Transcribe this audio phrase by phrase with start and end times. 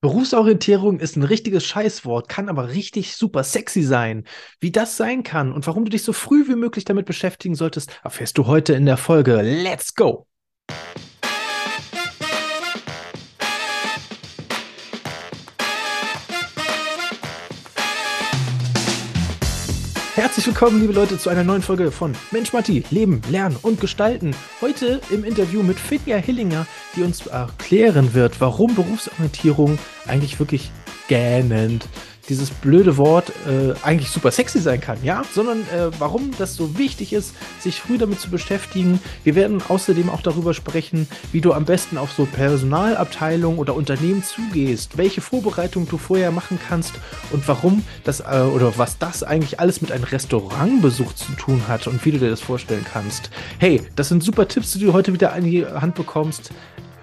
[0.00, 4.24] Berufsorientierung ist ein richtiges Scheißwort, kann aber richtig super sexy sein.
[4.58, 7.90] Wie das sein kann und warum du dich so früh wie möglich damit beschäftigen solltest,
[8.02, 9.42] erfährst du heute in der Folge.
[9.42, 10.29] Let's go!
[20.20, 24.36] Herzlich willkommen, liebe Leute, zu einer neuen Folge von Mensch Matti, Leben, Lernen und Gestalten.
[24.60, 30.70] Heute im Interview mit Finja Hillinger, die uns erklären wird, warum Berufsorientierung eigentlich wirklich
[31.08, 31.88] gähnend
[32.30, 36.78] dieses blöde Wort äh, eigentlich super sexy sein kann, ja, sondern äh, warum das so
[36.78, 39.00] wichtig ist, sich früh damit zu beschäftigen.
[39.24, 44.22] Wir werden außerdem auch darüber sprechen, wie du am besten auf so Personalabteilungen oder Unternehmen
[44.22, 46.94] zugehst, welche Vorbereitung du vorher machen kannst
[47.32, 51.88] und warum das äh, oder was das eigentlich alles mit einem Restaurantbesuch zu tun hat
[51.88, 53.30] und wie du dir das vorstellen kannst.
[53.58, 56.52] Hey, das sind super Tipps, die du heute wieder an die Hand bekommst.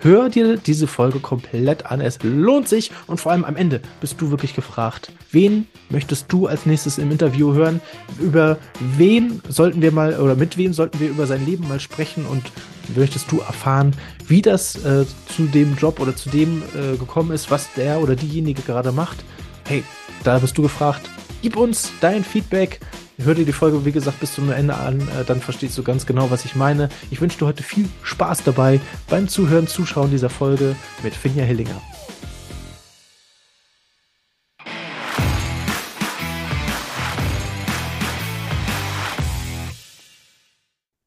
[0.08, 2.00] Hör dir diese Folge komplett an.
[2.00, 5.12] Es lohnt sich und vor allem am Ende bist du wirklich gefragt.
[5.34, 7.82] Wen möchtest du als nächstes im Interview hören?
[8.18, 8.58] Über
[8.96, 12.54] wen sollten wir mal oder mit wem sollten wir über sein Leben mal sprechen und
[12.96, 13.94] möchtest du erfahren,
[14.30, 18.16] wie das äh, zu dem Job oder zu dem äh, gekommen ist, was der oder
[18.16, 19.18] diejenige gerade macht?
[19.68, 19.84] Hey,
[20.24, 21.02] da bist du gefragt.
[21.42, 22.80] Gib uns dein Feedback
[23.20, 26.06] Hör dir die Folge, wie gesagt, bis zum Ende an, äh, dann verstehst du ganz
[26.06, 26.88] genau, was ich meine.
[27.10, 28.80] Ich wünsche dir heute viel Spaß dabei
[29.10, 31.82] beim Zuhören, Zuschauen dieser Folge mit Finja Hillinger.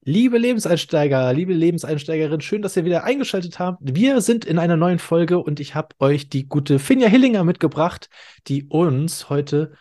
[0.03, 3.79] Liebe Lebenseinsteiger, liebe Lebenseinsteigerin, schön, dass ihr wieder eingeschaltet habt.
[3.83, 8.11] Wir sind in einer neuen Folge und ich habe euch die gute Finja Hillinger mitgebracht,
[8.49, 9.75] die uns heute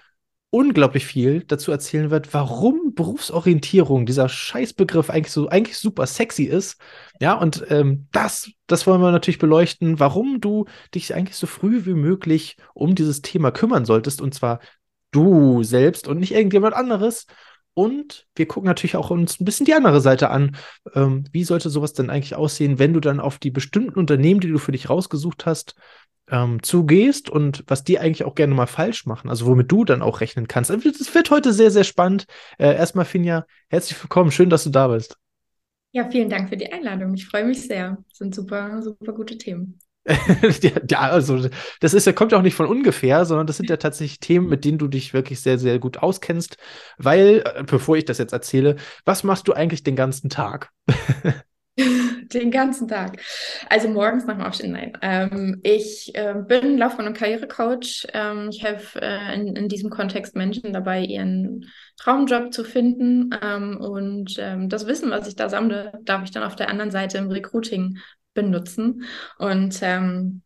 [0.52, 6.80] unglaublich viel dazu erzählen wird, warum Berufsorientierung, dieser Scheißbegriff eigentlich so eigentlich super sexy ist.
[7.22, 11.86] Ja, und ähm, das, das wollen wir natürlich beleuchten, warum du dich eigentlich so früh
[11.86, 14.60] wie möglich um dieses Thema kümmern solltest, und zwar
[15.12, 17.28] du selbst und nicht irgendjemand anderes.
[17.80, 20.58] Und wir gucken natürlich auch uns ein bisschen die andere Seite an.
[20.96, 24.50] Ähm, wie sollte sowas denn eigentlich aussehen, wenn du dann auf die bestimmten Unternehmen, die
[24.50, 25.76] du für dich rausgesucht hast,
[26.30, 30.02] ähm, zugehst und was die eigentlich auch gerne mal falsch machen, also womit du dann
[30.02, 30.72] auch rechnen kannst.
[30.72, 32.26] Also, das wird heute sehr, sehr spannend.
[32.58, 34.34] Äh, erstmal, Finja, herzlich willkommen.
[34.34, 35.18] Schön, dass du da bist.
[35.94, 37.14] Ja, vielen Dank für die Einladung.
[37.14, 37.98] Ich freue mich sehr.
[38.10, 39.80] Das sind super, super gute Themen.
[40.90, 41.50] ja, also
[41.80, 44.50] das ist ja, kommt ja auch nicht von ungefähr, sondern das sind ja tatsächlich Themen,
[44.50, 46.58] mit denen du dich wirklich sehr, sehr gut auskennst.
[46.98, 50.72] Weil, äh, bevor ich das jetzt erzähle, was machst du eigentlich den ganzen Tag?
[52.34, 53.22] Den ganzen Tag.
[53.70, 54.94] Also morgens nach dem Aufstehen, nein.
[55.02, 58.06] Ähm, ich äh, bin Laufbahn- und Karrierecoach.
[58.14, 61.66] Ähm, ich helfe äh, in, in, diesem Kontext Menschen dabei, ihren
[61.98, 63.30] Traumjob zu finden.
[63.42, 66.92] Ähm, und ähm, das Wissen, was ich da sammle, darf ich dann auf der anderen
[66.92, 67.98] Seite im Recruiting
[68.42, 69.04] benutzen.
[69.38, 70.42] Und ähm,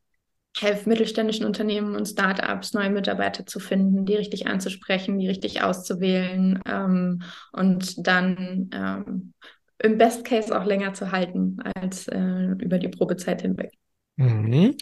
[0.58, 6.60] helfe mittelständischen Unternehmen und Startups, neue Mitarbeiter zu finden, die richtig anzusprechen, die richtig auszuwählen
[6.68, 9.34] ähm, und dann ähm,
[9.80, 13.74] im Best Case auch länger zu halten als äh, über die Probezeit hinweg.
[14.16, 14.76] Mhm.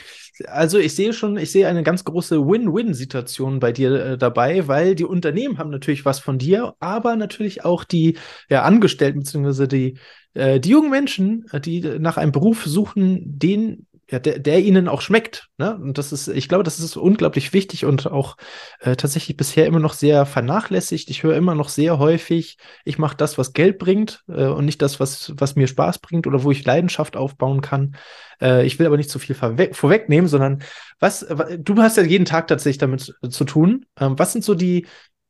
[0.45, 4.95] Also ich sehe schon, ich sehe eine ganz große Win-Win-Situation bei dir äh, dabei, weil
[4.95, 8.17] die Unternehmen haben natürlich was von dir, aber natürlich auch die
[8.49, 9.67] ja, Angestellten bzw.
[9.67, 9.97] die,
[10.33, 14.89] äh, die jungen Menschen, äh, die nach einem Beruf suchen, den ja, der, der ihnen
[14.89, 15.47] auch schmeckt.
[15.57, 15.75] Ne?
[15.75, 18.35] Und das ist, ich glaube, das ist unglaublich wichtig und auch
[18.81, 21.09] äh, tatsächlich bisher immer noch sehr vernachlässigt.
[21.09, 24.81] Ich höre immer noch sehr häufig, ich mache das, was Geld bringt äh, und nicht
[24.81, 27.95] das, was, was mir Spaß bringt oder wo ich Leidenschaft aufbauen kann.
[28.41, 30.61] Äh, ich will aber nicht zu viel vorwegnehmen, sondern
[30.99, 31.25] was,
[31.57, 33.85] du hast ja jeden Tag tatsächlich damit zu tun.
[33.97, 34.87] Ähm, was sind so die,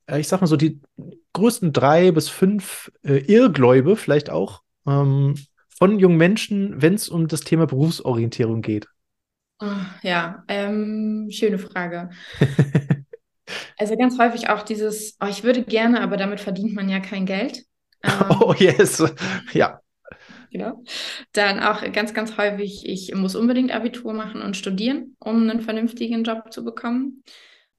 [0.07, 0.81] äh, ich sag mal so, die
[1.33, 5.35] größten drei bis fünf äh, Irrgläube vielleicht auch, ähm,
[5.81, 8.85] von jungen Menschen, wenn es um das Thema Berufsorientierung geht?
[9.59, 9.65] Oh,
[10.03, 12.11] ja, ähm, schöne Frage.
[13.79, 17.25] also ganz häufig auch dieses, oh, ich würde gerne, aber damit verdient man ja kein
[17.25, 17.63] Geld.
[18.03, 19.03] Ähm, oh yes,
[19.53, 19.79] ja.
[20.51, 20.83] Genau.
[21.33, 26.23] Dann auch ganz, ganz häufig, ich muss unbedingt Abitur machen und studieren, um einen vernünftigen
[26.23, 27.23] Job zu bekommen.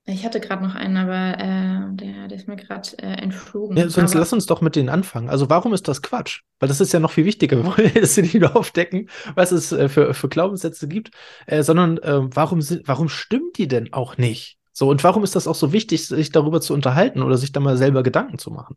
[0.04, 3.76] Ich hatte gerade noch einen, aber äh, der, der ist mir gerade äh, entflogen.
[3.76, 4.20] Ja, sonst aber...
[4.20, 5.30] lass uns doch mit denen anfangen.
[5.30, 6.40] Also warum ist das Quatsch?
[6.58, 7.56] Weil das ist ja noch viel wichtiger.
[7.62, 11.12] Wir wollen jetzt nicht nur aufdecken, was es äh, für, für Glaubenssätze gibt,
[11.46, 14.58] äh, sondern äh, warum, warum stimmt die denn auch nicht?
[14.72, 17.60] So, und warum ist das auch so wichtig, sich darüber zu unterhalten oder sich da
[17.60, 18.76] mal selber Gedanken zu machen?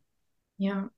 [0.57, 0.89] Ja,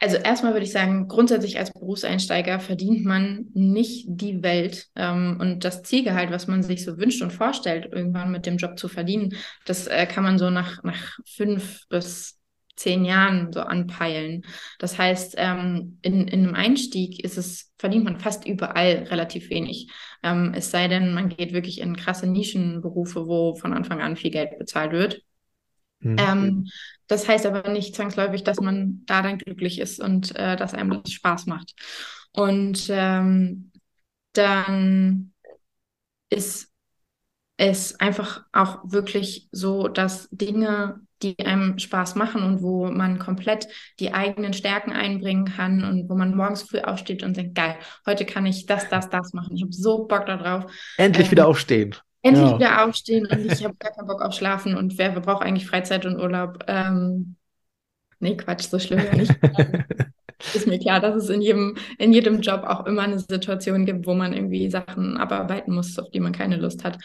[0.00, 5.64] also erstmal würde ich sagen, grundsätzlich als Berufseinsteiger verdient man nicht die Welt ähm, und
[5.64, 9.34] das Zielgehalt, was man sich so wünscht und vorstellt, irgendwann mit dem Job zu verdienen,
[9.66, 12.38] das äh, kann man so nach, nach fünf bis
[12.74, 14.44] zehn Jahren so anpeilen.
[14.78, 19.88] Das heißt, ähm, in, in einem Einstieg ist es, verdient man fast überall relativ wenig.
[20.22, 24.30] Ähm, es sei denn, man geht wirklich in krasse Nischenberufe, wo von Anfang an viel
[24.30, 25.22] Geld bezahlt wird.
[26.02, 26.16] Mhm.
[26.18, 26.68] Ähm,
[27.06, 31.02] das heißt aber nicht zwangsläufig, dass man da dann glücklich ist und äh, dass einem
[31.02, 31.74] das Spaß macht.
[32.32, 33.72] Und ähm,
[34.32, 35.32] dann
[36.30, 36.72] ist
[37.58, 43.68] es einfach auch wirklich so, dass Dinge, die einem Spaß machen und wo man komplett
[44.00, 47.76] die eigenen Stärken einbringen kann und wo man morgens früh aufsteht und denkt, geil,
[48.06, 49.54] heute kann ich das, das, das machen.
[49.54, 50.72] Ich habe so Bock darauf.
[50.96, 51.94] Endlich ähm, wieder aufstehen.
[52.22, 52.56] Endlich ja.
[52.56, 55.66] wieder aufstehen und ich habe gar keinen Bock auf Schlafen und wer, wer braucht eigentlich
[55.66, 56.64] Freizeit und Urlaub?
[56.68, 57.36] Ähm,
[58.20, 59.34] nee, Quatsch, so schlimm ja nicht.
[60.54, 64.06] ist mir klar, dass es in jedem, in jedem Job auch immer eine Situation gibt,
[64.06, 66.98] wo man irgendwie Sachen abarbeiten muss, auf die man keine Lust hat.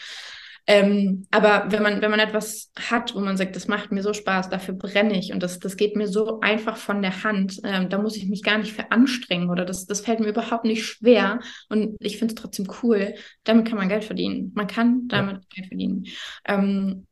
[0.69, 4.13] Ähm, aber wenn man, wenn man etwas hat, wo man sagt, das macht mir so
[4.13, 7.89] Spaß, dafür brenne ich und das, das geht mir so einfach von der Hand, ähm,
[7.89, 10.85] da muss ich mich gar nicht für anstrengen oder das, das fällt mir überhaupt nicht
[10.85, 13.15] schwer und ich finde es trotzdem cool,
[13.45, 14.51] damit kann man Geld verdienen.
[14.55, 15.41] Man kann damit ja.
[15.55, 16.05] Geld verdienen.
[16.45, 17.07] Ähm,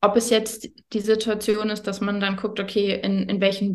[0.00, 3.74] ob es jetzt die Situation ist, dass man dann guckt, okay, in, in welchem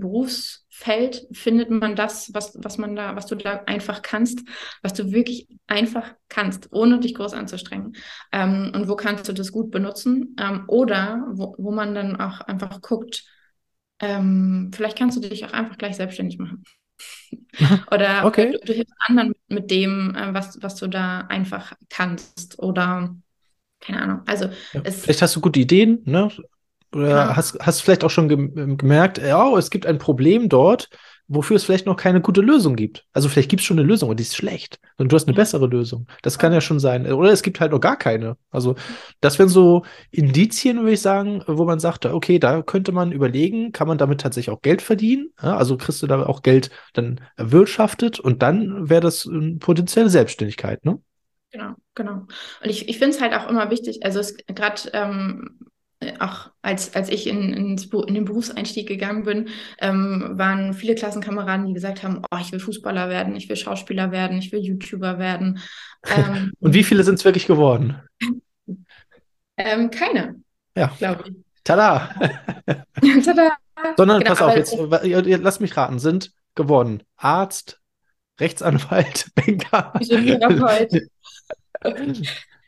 [0.76, 4.42] Berufsfeld findet man das, was, was man da, was du da einfach kannst,
[4.82, 7.96] was du wirklich einfach kannst, ohne dich groß anzustrengen.
[8.32, 10.36] Ähm, und wo kannst du das gut benutzen?
[10.40, 13.24] Ähm, oder wo, wo man dann auch einfach guckt,
[14.00, 16.64] ähm, vielleicht kannst du dich auch einfach gleich selbstständig machen.
[17.92, 18.52] oder okay.
[18.52, 22.60] du, du, hilfst anderen mit, dem, äh, was, was du da einfach kannst.
[22.60, 23.16] Oder
[23.80, 24.22] keine Ahnung.
[24.26, 26.30] Also ja, vielleicht hast du gute Ideen, ne?
[26.94, 27.36] Oder ja.
[27.36, 30.90] hast, hast vielleicht auch schon ähm, gemerkt, ja, oh, es gibt ein Problem dort,
[31.28, 33.06] wofür es vielleicht noch keine gute Lösung gibt.
[33.14, 34.80] Also vielleicht gibt es schon eine Lösung, aber die ist schlecht.
[34.98, 35.42] Und du hast eine ja.
[35.42, 36.08] bessere Lösung.
[36.22, 37.12] Das kann ja schon sein.
[37.12, 38.38] Oder es gibt halt noch gar keine.
[38.52, 38.76] Also
[39.22, 43.72] das wären so Indizien, würde ich sagen, wo man sagt, okay, da könnte man überlegen,
[43.72, 45.32] kann man damit tatsächlich auch Geld verdienen?
[45.42, 50.10] Ja, also kriegst du da auch Geld dann erwirtschaftet und dann wäre das eine potenzielle
[50.10, 51.00] Selbstständigkeit, ne?
[51.52, 52.14] Genau, genau.
[52.62, 55.58] Und ich, ich finde es halt auch immer wichtig, also gerade ähm,
[56.20, 59.50] auch als, als ich in, in, den Berufseinstieg gegangen bin,
[59.80, 64.12] ähm, waren viele Klassenkameraden, die gesagt haben, oh, ich will Fußballer werden, ich will Schauspieler
[64.12, 65.60] werden, ich will YouTuber werden.
[66.08, 68.02] Ähm, Und wie viele sind es wirklich geworden?
[69.58, 70.36] Ähm, keine.
[70.76, 70.94] Ja.
[70.98, 71.36] Glaube ich.
[71.64, 72.14] Tada!
[73.24, 73.58] Tada!
[73.96, 77.80] Sondern genau, pass auf, jetzt lass mich raten, sind geworden Arzt,
[78.38, 79.94] Rechtsanwalt, Banker.
[80.00, 81.08] Therapeut.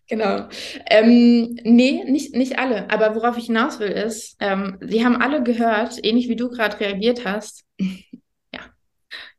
[0.10, 0.48] Genau.
[0.90, 2.90] Ähm, nee, nicht, nicht alle.
[2.90, 6.80] Aber worauf ich hinaus will, ist, ähm, sie haben alle gehört, ähnlich wie du gerade
[6.80, 7.66] reagiert hast.
[7.80, 8.62] ja,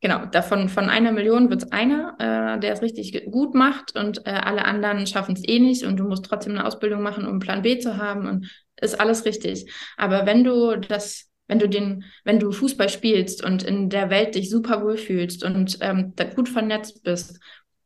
[0.01, 0.27] genau.
[0.27, 4.31] Davon von einer Million wird es einer, äh, der es richtig gut macht und äh,
[4.31, 7.63] alle anderen schaffen es eh nicht und du musst trotzdem eine Ausbildung machen, um Plan
[7.63, 8.51] B zu haben und
[8.81, 9.73] ist alles richtig.
[9.97, 14.35] Aber wenn du das wenn du den, wenn du Fußball spielst und in der Welt
[14.35, 17.41] dich super wohl fühlst und ähm, da gut vernetzt bist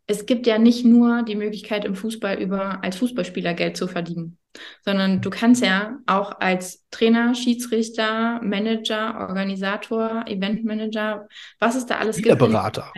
[0.06, 4.38] es gibt ja nicht nur die Möglichkeit im Fußball über als Fußballspieler Geld zu verdienen,
[4.84, 11.28] sondern du kannst ja auch als Trainer, Schiedsrichter, Manager, Organisator, Eventmanager,
[11.58, 12.28] was es da alles gibt.
[12.28, 12.92] Mediaberater.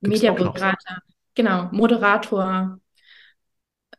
[0.00, 1.02] Mediaberater,
[1.34, 2.78] genau, Moderator,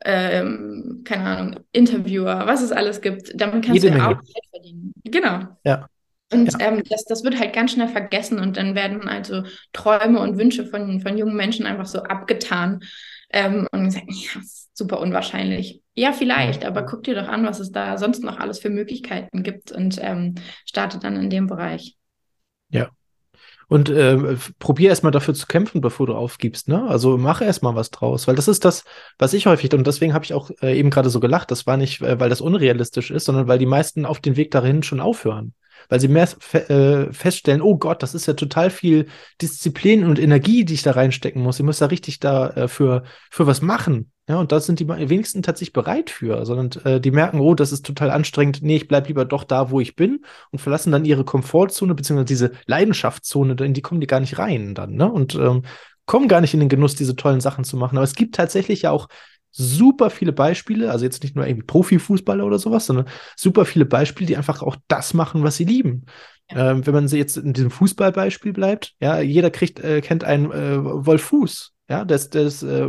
[0.04, 3.32] ähm, keine Ahnung, Interviewer, was es alles gibt.
[3.36, 4.20] Damit kannst Jede du ja Menge.
[4.20, 4.94] auch Geld verdienen.
[5.04, 5.58] Genau.
[5.64, 5.88] Ja.
[6.32, 6.68] Und ja.
[6.68, 9.44] ähm, das, das wird halt ganz schnell vergessen und dann werden also
[9.74, 12.82] Träume und Wünsche von, von jungen Menschen einfach so abgetan
[13.32, 14.42] ähm, und gesagt, ja,
[14.74, 15.82] super unwahrscheinlich.
[15.94, 19.44] Ja, vielleicht, aber guck dir doch an, was es da sonst noch alles für Möglichkeiten
[19.44, 20.36] gibt und ähm,
[20.66, 21.98] starte dann in dem Bereich.
[22.70, 22.90] Ja.
[23.68, 26.84] Und äh, probier erstmal dafür zu kämpfen, bevor du aufgibst, ne?
[26.90, 28.84] Also mach erstmal was draus, weil das ist das,
[29.18, 31.78] was ich häufig, und deswegen habe ich auch äh, eben gerade so gelacht, das war
[31.78, 35.00] nicht, äh, weil das unrealistisch ist, sondern weil die meisten auf den Weg dahin schon
[35.00, 35.54] aufhören
[35.90, 39.08] weil sie mehr äh, feststellen, oh Gott, das ist ja total viel
[39.42, 41.60] Disziplin und Energie, die ich da reinstecken muss.
[41.60, 44.12] Ich muss da richtig dafür äh, für was machen.
[44.30, 47.72] Ja, und da sind die wenigsten tatsächlich bereit für, sondern äh, die merken, oh, das
[47.72, 48.62] ist total anstrengend.
[48.62, 52.26] Nee, ich bleib lieber doch da, wo ich bin und verlassen dann ihre Komfortzone, beziehungsweise
[52.26, 55.12] diese Leidenschaftszone, in die kommen die gar nicht rein dann, ne?
[55.12, 55.64] Und ähm,
[56.06, 57.98] kommen gar nicht in den Genuss, diese tollen Sachen zu machen.
[57.98, 59.08] Aber es gibt tatsächlich ja auch
[59.52, 63.06] super viele Beispiele, also jetzt nicht nur irgendwie Profifußballer oder sowas, sondern
[63.36, 66.06] super viele Beispiele, die einfach auch das machen, was sie lieben.
[66.50, 66.72] Ja.
[66.72, 70.52] Ähm, wenn man sie jetzt in diesem Fußballbeispiel bleibt, ja, jeder kriegt, äh, kennt einen
[70.52, 72.88] äh, Wolf Fuß, ja, der ist, der ist äh,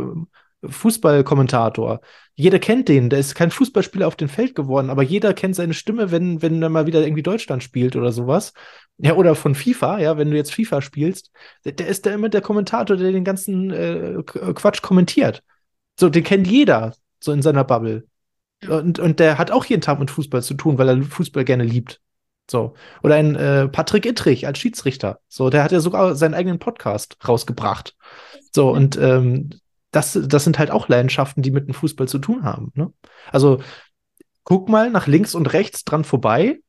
[0.65, 2.01] Fußballkommentator.
[2.35, 5.73] Jeder kennt den, der ist kein Fußballspieler auf dem Feld geworden, aber jeder kennt seine
[5.73, 8.53] Stimme, wenn, wenn er mal wieder irgendwie Deutschland spielt oder sowas.
[8.97, 11.31] Ja, oder von FIFA, ja, wenn du jetzt FIFA spielst,
[11.65, 15.43] der, der ist da immer der Kommentator, der den ganzen äh, Quatsch kommentiert.
[15.99, 18.05] So, den kennt jeder, so in seiner Bubble.
[18.67, 21.63] Und, und der hat auch jeden Tag mit Fußball zu tun, weil er Fußball gerne
[21.63, 21.99] liebt.
[22.49, 22.73] So.
[23.03, 25.19] Oder ein äh, Patrick Ittrich als Schiedsrichter.
[25.27, 27.95] So, der hat ja sogar seinen eigenen Podcast rausgebracht.
[28.51, 29.49] So, und ähm,
[29.91, 32.71] das, das sind halt auch Leidenschaften, die mit dem Fußball zu tun haben.
[32.75, 32.91] Ne?
[33.31, 33.61] Also
[34.43, 36.59] guck mal nach links und rechts dran vorbei.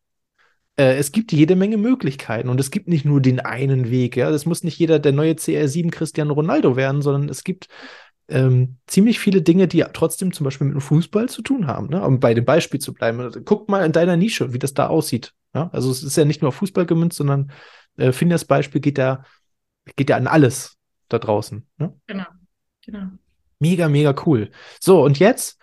[0.76, 4.16] Äh, es gibt jede Menge Möglichkeiten und es gibt nicht nur den einen Weg.
[4.16, 7.68] Ja, es muss nicht jeder der neue CR7 Cristiano Ronaldo werden, sondern es gibt
[8.28, 11.88] ähm, ziemlich viele Dinge, die trotzdem zum Beispiel mit dem Fußball zu tun haben.
[11.88, 12.02] Ne?
[12.02, 14.86] Um bei dem Beispiel zu bleiben, also, guck mal in deiner Nische, wie das da
[14.86, 15.34] aussieht.
[15.54, 15.70] Ja?
[15.72, 17.52] Also es ist ja nicht nur auf Fußball gemünzt, sondern
[17.96, 19.24] äh, Finjas Beispiel geht ja,
[19.96, 20.76] geht ja an alles
[21.08, 21.66] da draußen.
[21.76, 21.94] Ne?
[22.06, 22.26] Genau,
[22.84, 23.08] genau.
[23.58, 24.50] Mega, mega cool.
[24.80, 25.58] So, und jetzt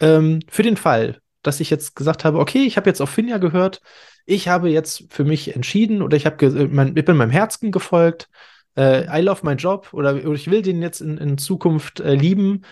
[0.00, 3.38] ähm, für den Fall, dass ich jetzt gesagt habe, okay, ich habe jetzt auf Finja
[3.38, 3.80] gehört,
[4.26, 7.70] ich habe jetzt für mich entschieden oder ich habe äh, mein, ich bin meinem Herzen
[7.70, 8.28] gefolgt,
[8.76, 12.14] äh, I love my job oder, oder, ich will den jetzt in, in Zukunft äh,
[12.14, 12.64] lieben.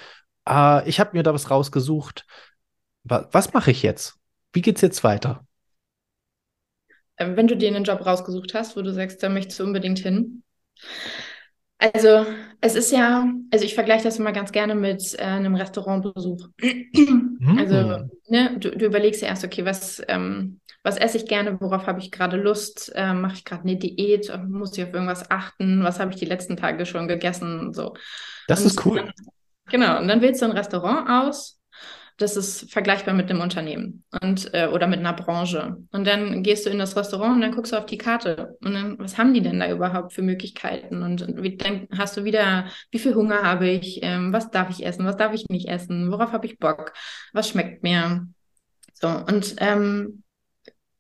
[0.49, 2.27] Äh, ich habe mir da was rausgesucht.
[3.05, 4.17] Was, was mache ich jetzt?
[4.53, 5.47] Wie geht's jetzt weiter?
[7.19, 9.99] Ähm, wenn du dir einen Job rausgesucht hast, wo du sagst, da möchtest du unbedingt
[9.99, 10.43] hin,
[11.79, 12.27] also,
[12.61, 16.49] es ist ja, also ich vergleiche das immer ganz gerne mit äh, einem Restaurantbesuch.
[16.61, 17.57] Mhm.
[17.59, 21.87] Also, ne, du, du, überlegst ja erst, okay, was, ähm, was esse ich gerne, worauf
[21.87, 25.85] habe ich gerade Lust, äh, mache ich gerade eine Diät, muss ich auf irgendwas achten,
[25.85, 27.95] was habe ich die letzten Tage schon gegessen, so.
[28.49, 28.97] Das und ist cool.
[28.97, 29.13] Dann,
[29.71, 31.58] genau, und dann wählst du ein Restaurant aus
[32.19, 35.77] das ist vergleichbar mit einem Unternehmen und äh, oder mit einer Branche.
[35.93, 38.75] Und dann gehst du in das Restaurant und dann guckst du auf die Karte und
[38.75, 41.03] dann, was haben die denn da überhaupt für Möglichkeiten?
[41.03, 44.85] Und, und dann hast du wieder, wie viel Hunger habe ich, ähm, was darf ich
[44.85, 46.93] essen, was darf ich nicht essen, worauf habe ich Bock,
[47.33, 48.27] was schmeckt mir?
[48.95, 50.25] So, und ähm,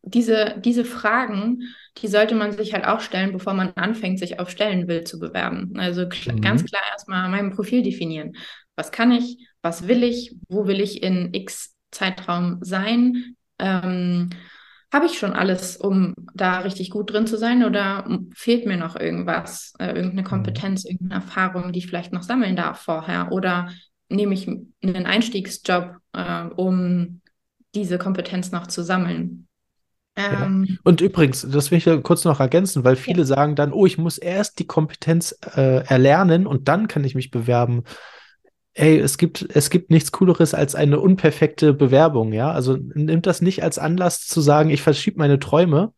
[0.02, 1.62] diese, diese Fragen,
[1.98, 5.72] die sollte man sich halt auch stellen, bevor man anfängt, sich auf Stellenbild zu bewerben.
[5.76, 6.40] Also mhm.
[6.40, 8.36] ganz klar erstmal mein Profil definieren.
[8.78, 9.48] Was kann ich?
[9.60, 10.36] Was will ich?
[10.48, 13.34] Wo will ich in X Zeitraum sein?
[13.58, 14.30] Ähm,
[14.92, 18.94] habe ich schon alles, um da richtig gut drin zu sein oder fehlt mir noch
[18.94, 20.26] irgendwas, äh, irgendeine mhm.
[20.26, 23.32] Kompetenz, irgendeine Erfahrung, die ich vielleicht noch sammeln darf vorher?
[23.32, 23.68] Oder
[24.08, 27.20] nehme ich einen Einstiegsjob, äh, um
[27.74, 29.48] diese Kompetenz noch zu sammeln?
[30.16, 30.44] Ja.
[30.44, 33.26] Ähm, und übrigens, das will ich kurz noch ergänzen, weil viele ja.
[33.26, 37.32] sagen dann, oh, ich muss erst die Kompetenz äh, erlernen und dann kann ich mich
[37.32, 37.82] bewerben.
[38.78, 42.50] Ey, es gibt, es gibt nichts Cooleres als eine unperfekte Bewerbung, ja.
[42.50, 45.92] Also nimmt das nicht als Anlass zu sagen, ich verschiebe meine Träume,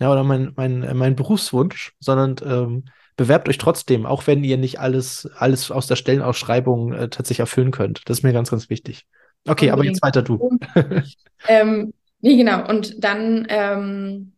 [0.00, 2.84] ja, oder mein, mein, mein Berufswunsch, sondern ähm,
[3.16, 7.70] bewerbt euch trotzdem, auch wenn ihr nicht alles, alles aus der Stellenausschreibung äh, tatsächlich erfüllen
[7.70, 8.02] könnt.
[8.06, 9.06] Das ist mir ganz, ganz wichtig.
[9.46, 9.72] Okay, Unbedingt.
[9.72, 10.58] aber jetzt weiter du.
[11.48, 11.92] ähm,
[12.24, 12.66] Nee, genau.
[12.66, 14.32] Und dann, ähm,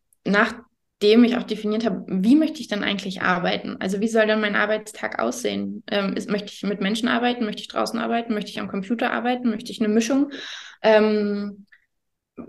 [1.00, 3.76] nachdem ich auch definiert habe, wie möchte ich dann eigentlich arbeiten?
[3.80, 5.82] Also wie soll dann mein Arbeitstag aussehen?
[5.90, 7.44] Ähm, ist, möchte ich mit Menschen arbeiten?
[7.44, 8.32] Möchte ich draußen arbeiten?
[8.32, 9.50] Möchte ich am Computer arbeiten?
[9.50, 10.30] Möchte ich eine Mischung?
[10.82, 11.66] Ähm,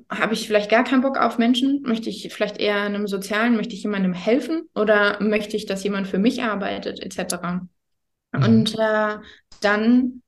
[0.09, 1.81] habe ich vielleicht gar keinen Bock auf Menschen?
[1.81, 6.07] Möchte ich vielleicht eher einem Sozialen, möchte ich jemandem helfen oder möchte ich, dass jemand
[6.07, 7.35] für mich arbeitet, etc.
[8.31, 8.43] Mhm.
[8.43, 9.17] Und äh,
[9.61, 10.21] dann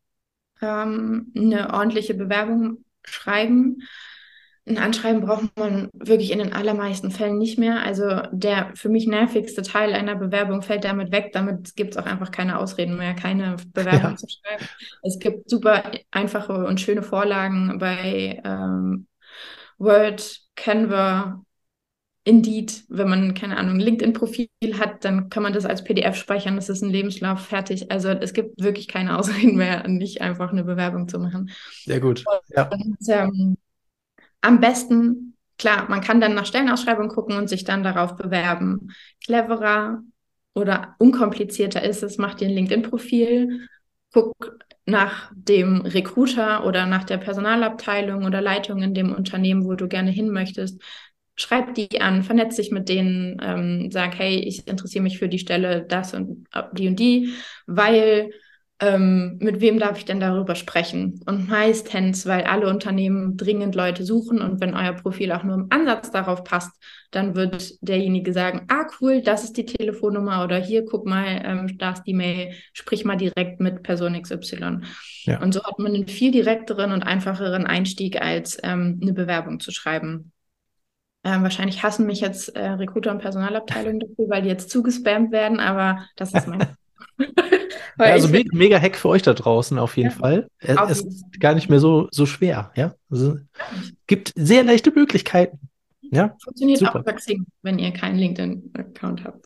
[0.62, 3.78] ähm, eine ordentliche Bewerbung schreiben
[4.70, 7.84] ein Anschreiben braucht man wirklich in den allermeisten Fällen nicht mehr.
[7.84, 11.32] Also der für mich nervigste Teil einer Bewerbung fällt damit weg.
[11.34, 14.16] Damit gibt es auch einfach keine Ausreden mehr, keine Bewerbung ja.
[14.16, 14.66] zu schreiben.
[15.02, 19.08] Es gibt super einfache und schöne Vorlagen bei ähm,
[19.80, 21.44] Word, Canva,
[22.26, 22.84] Indeed.
[22.90, 26.58] Wenn man, keine Ahnung, ein LinkedIn-Profil hat, dann kann man das als PDF speichern.
[26.58, 27.92] Das ist ein Lebenslauf fertig.
[27.92, 31.50] Also es gibt wirklich keine Ausreden mehr, nicht einfach eine Bewerbung zu machen.
[31.86, 32.24] Sehr gut.
[32.56, 32.70] Ja.
[32.70, 33.58] Und, ähm,
[34.42, 38.90] am besten, klar, man kann dann nach Stellenausschreibungen gucken und sich dann darauf bewerben.
[39.24, 40.02] Cleverer
[40.54, 43.68] oder unkomplizierter ist es, mach dir ein LinkedIn-Profil,
[44.14, 49.88] guck nach dem Recruiter oder nach der Personalabteilung oder Leitung in dem Unternehmen, wo du
[49.88, 50.82] gerne hin möchtest.
[51.36, 55.40] Schreib die an, vernetz dich mit denen, ähm, sag, hey, ich interessiere mich für die
[55.40, 57.34] Stelle, das und die und die,
[57.66, 58.32] weil
[58.82, 61.22] ähm, mit wem darf ich denn darüber sprechen?
[61.26, 65.68] Und meistens, weil alle Unternehmen dringend Leute suchen und wenn euer Profil auch nur im
[65.70, 66.72] Ansatz darauf passt,
[67.12, 71.78] dann wird derjenige sagen, ah cool, das ist die Telefonnummer oder hier, guck mal, ähm,
[71.78, 74.80] da ist die Mail, sprich mal direkt mit Person XY.
[75.24, 75.42] Ja.
[75.42, 79.72] Und so hat man einen viel direkteren und einfacheren Einstieg, als ähm, eine Bewerbung zu
[79.72, 80.32] schreiben.
[81.26, 85.60] Ähm, wahrscheinlich hassen mich jetzt äh, Recruiter und Personalabteilung dafür, weil die jetzt zugespammt werden,
[85.60, 86.60] aber das ist mein
[88.00, 90.50] ja, also mega, mega Hack für euch da draußen auf jeden ja, Fall.
[90.60, 92.72] Es ist gar nicht mehr so, so schwer.
[92.76, 92.96] Ja?
[93.10, 93.38] Also,
[94.08, 95.60] gibt sehr leichte Möglichkeiten.
[96.12, 96.36] Ja?
[96.44, 97.00] Funktioniert Super.
[97.00, 99.46] auch bei Xing, wenn ihr keinen LinkedIn-Account habt.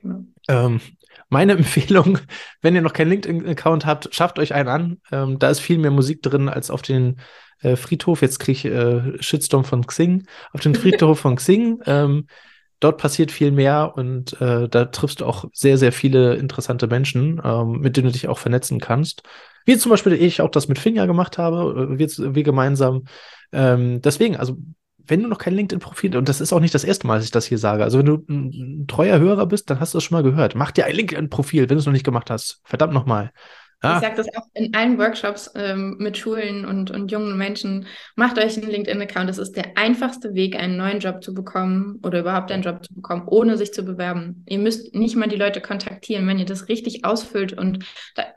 [0.00, 0.24] Genau.
[0.48, 0.80] Ähm,
[1.28, 2.18] Meine Empfehlung,
[2.60, 5.00] wenn ihr noch keinen LinkedIn-Account habt, schafft euch einen an.
[5.10, 7.16] Ähm, da ist viel mehr Musik drin als auf den
[7.60, 8.22] äh, Friedhof.
[8.22, 10.26] Jetzt kriege ich äh, Shitstorm von Xing.
[10.52, 11.80] Auf den Friedhof von Xing.
[11.86, 12.26] Ähm,
[12.80, 17.40] dort passiert viel mehr und äh, da triffst du auch sehr, sehr viele interessante Menschen,
[17.44, 19.22] ähm, mit denen du dich auch vernetzen kannst.
[19.64, 23.04] Wie zum Beispiel ich auch das mit Finja gemacht habe, äh, wir, wir gemeinsam.
[23.52, 24.56] Ähm, deswegen, also
[25.06, 27.30] wenn du noch kein LinkedIn-Profil, und das ist auch nicht das erste Mal, dass ich
[27.30, 30.16] das hier sage, also wenn du ein, treuer Hörer bist, dann hast du das schon
[30.16, 30.54] mal gehört.
[30.54, 32.60] Mach dir ein LinkedIn-Profil, wenn du es noch nicht gemacht hast.
[32.64, 33.32] Verdammt nochmal.
[33.84, 33.96] Ja.
[33.96, 37.86] Ich sage das auch in allen Workshops ähm, mit Schulen und, und jungen Menschen.
[38.16, 39.28] Macht euch einen LinkedIn-Account.
[39.28, 42.94] Das ist der einfachste Weg, einen neuen Job zu bekommen oder überhaupt einen Job zu
[42.94, 44.42] bekommen, ohne sich zu bewerben.
[44.48, 46.26] Ihr müsst nicht mal die Leute kontaktieren.
[46.26, 47.84] Wenn ihr das richtig ausfüllt und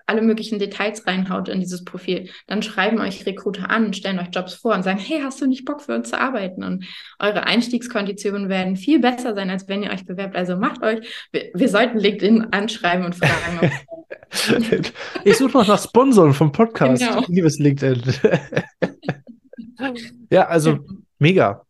[0.05, 4.53] alle möglichen Details reinhaut in dieses Profil, dann schreiben euch Recruiter an, stellen euch Jobs
[4.55, 6.65] vor und sagen, hey, hast du nicht Bock für uns zu arbeiten?
[6.65, 6.85] Und
[7.19, 10.35] eure Einstiegskonditionen werden viel besser sein, als wenn ihr euch bewerbt.
[10.35, 13.71] Also macht euch, wir, wir sollten LinkedIn anschreiben und fragen.
[15.23, 17.01] ich suche noch nach Sponsoren vom Podcast.
[17.01, 17.23] Genau.
[17.27, 18.01] Liebes LinkedIn.
[20.29, 20.79] ja, also
[21.19, 21.63] mega.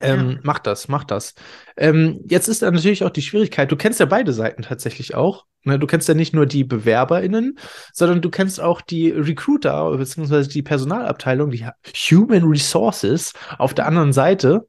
[0.00, 0.38] Ähm, ja.
[0.42, 1.34] Mach das, mach das.
[1.76, 5.44] Ähm, jetzt ist da natürlich auch die Schwierigkeit, du kennst ja beide Seiten tatsächlich auch.
[5.64, 5.78] Ne?
[5.78, 7.58] Du kennst ja nicht nur die BewerberInnen,
[7.92, 14.12] sondern du kennst auch die Recruiter beziehungsweise die Personalabteilung, die Human Resources auf der anderen
[14.12, 14.66] Seite.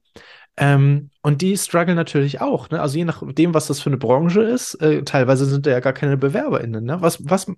[0.62, 2.70] Ähm, und die strugglen natürlich auch.
[2.70, 2.80] Ne?
[2.80, 5.92] Also je nachdem, was das für eine Branche ist, äh, teilweise sind da ja gar
[5.92, 6.86] keine BewerberInnen.
[6.86, 7.02] Ne?
[7.02, 7.52] Was, was,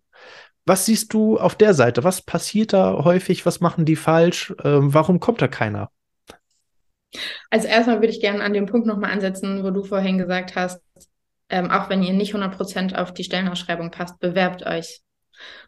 [0.66, 2.06] was siehst du auf der Seite?
[2.06, 3.46] Was passiert da häufig?
[3.46, 4.56] Was machen die falsch?
[4.64, 5.92] Ähm, warum kommt da keiner?
[7.50, 10.82] Also erstmal würde ich gerne an dem Punkt nochmal ansetzen, wo du vorhin gesagt hast,
[11.50, 15.03] ähm, auch wenn ihr nicht 100% auf die Stellenausschreibung passt, bewerbt euch.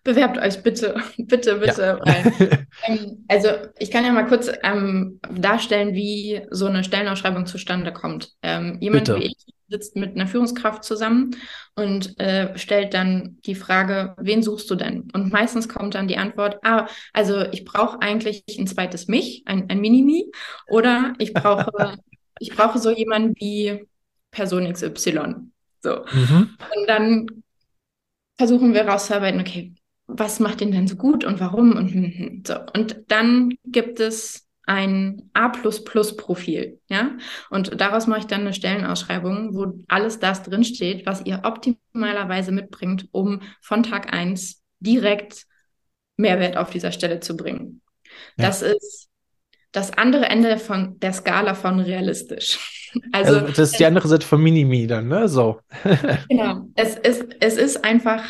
[0.04, 2.00] Bewerbt euch bitte, bitte, bitte.
[2.06, 2.06] Ja.
[2.06, 7.92] Weil, ähm, also ich kann ja mal kurz ähm, darstellen, wie so eine Stellenausschreibung zustande
[7.92, 8.32] kommt.
[8.42, 9.20] Ähm, jemand bitte.
[9.20, 11.36] wie ich sitzt mit einer Führungskraft zusammen
[11.76, 15.10] und äh, stellt dann die Frage, wen suchst du denn?
[15.14, 19.70] Und meistens kommt dann die Antwort, ah, also ich brauche eigentlich ein zweites Mich, ein,
[19.70, 20.32] ein Mini-Me,
[20.68, 21.98] oder ich brauche,
[22.40, 23.88] ich brauche so jemanden wie
[24.32, 25.52] Person XY.
[25.82, 26.06] So.
[26.12, 26.58] Mhm.
[26.76, 27.28] Und dann
[28.38, 29.74] versuchen wir rauszuarbeiten, okay,
[30.08, 32.56] was macht ihn denn so gut und warum und hm, hm, so.
[32.74, 37.12] Und dann gibt es ein A++-Profil, ja?
[37.50, 43.08] Und daraus mache ich dann eine Stellenausschreibung, wo alles das drinsteht, was ihr optimalerweise mitbringt,
[43.12, 45.46] um von Tag 1 direkt
[46.18, 47.82] Mehrwert auf dieser Stelle zu bringen.
[48.38, 48.48] Ja.
[48.48, 49.10] Das ist
[49.72, 52.85] das andere Ende von der Skala von realistisch.
[53.12, 55.28] Also, also das ist die andere Seite von Minimi dann, ne?
[55.28, 55.60] So.
[56.30, 56.68] genau.
[56.76, 58.24] Es ist, es ist einfach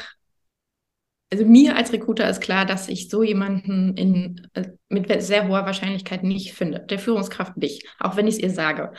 [1.31, 5.65] also mir als Recruiter ist klar, dass ich so jemanden in, äh, mit sehr hoher
[5.65, 6.79] Wahrscheinlichkeit nicht finde.
[6.79, 8.93] Der Führungskraft nicht, auch wenn ich es ihr sage.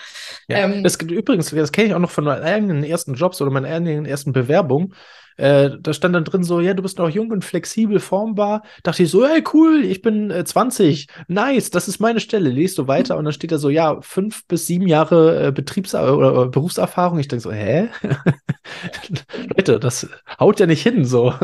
[0.49, 3.51] Ja, ähm, das, übrigens, das kenne ich auch noch von meinen eigenen ersten Jobs oder
[3.51, 4.93] meinen eigenen ersten Bewerbungen.
[5.37, 8.63] Äh, da stand dann drin so, ja, du bist noch jung und flexibel, formbar.
[8.83, 12.49] Dachte ich so, hey, cool, ich bin äh, 20, nice, das ist meine Stelle.
[12.49, 15.95] Liest du weiter und dann steht da so, ja, fünf bis sieben Jahre äh, Betriebs-
[15.95, 17.19] oder Berufserfahrung.
[17.19, 17.89] Ich denke so, hä?
[19.57, 20.09] Leute, das
[20.41, 21.35] haut ja nicht hin so.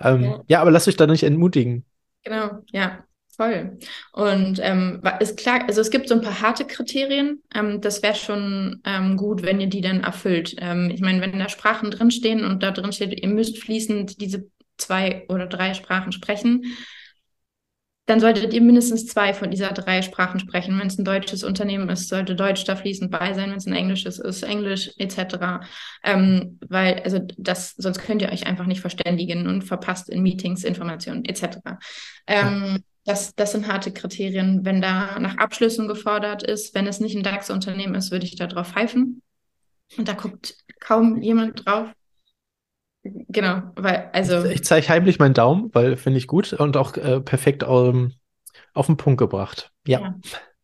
[0.00, 0.44] Ähm, ja.
[0.48, 0.60] ja.
[0.60, 1.84] aber lasst euch da nicht entmutigen.
[2.24, 3.04] Genau, ja,
[3.36, 3.78] voll.
[4.12, 7.42] Und ähm, ist klar, also es gibt so ein paar harte Kriterien.
[7.54, 10.56] Ähm, das wäre schon ähm, gut, wenn ihr die dann erfüllt.
[10.58, 14.48] Ähm, ich meine, wenn da Sprachen drinstehen und da drin steht, ihr müsst fließend diese
[14.78, 16.64] zwei oder drei Sprachen sprechen,
[18.06, 20.78] dann solltet ihr mindestens zwei von dieser drei Sprachen sprechen.
[20.78, 23.50] Wenn es ein deutsches Unternehmen ist, sollte Deutsch da fließend bei sein.
[23.50, 25.66] Wenn es ein englisches ist, Englisch etc.
[26.04, 30.62] Ähm, weil, also das, sonst könnt ihr euch einfach nicht verständigen und verpasst in Meetings
[30.62, 31.58] Informationen etc.
[32.28, 34.64] Ähm, das, das sind harte Kriterien.
[34.64, 38.46] Wenn da nach Abschlüssen gefordert ist, wenn es nicht ein DAX-Unternehmen ist, würde ich da
[38.46, 39.22] drauf pfeifen.
[39.96, 41.88] Und da guckt kaum jemand drauf.
[43.28, 44.44] Genau, weil, also.
[44.44, 48.12] Ich, ich zeige heimlich meinen Daumen, weil finde ich gut und auch äh, perfekt ähm,
[48.74, 49.72] auf den Punkt gebracht.
[49.86, 50.00] Ja.
[50.00, 50.14] ja.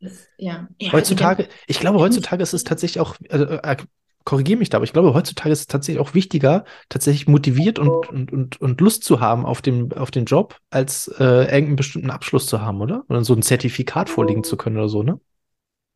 [0.00, 0.68] Das, ja.
[0.80, 3.76] ja heutzutage, also, ich glaube, heutzutage ist es tatsächlich auch, also, äh,
[4.24, 8.08] korrigiere mich da, aber ich glaube, heutzutage ist es tatsächlich auch wichtiger, tatsächlich motiviert und,
[8.08, 12.10] und, und, und Lust zu haben auf den, auf den Job, als äh, irgendeinen bestimmten
[12.10, 13.04] Abschluss zu haben, oder?
[13.08, 15.20] Oder so ein Zertifikat vorlegen zu können oder so, ne?